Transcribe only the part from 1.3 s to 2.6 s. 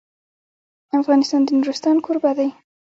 د نورستان کوربه دی.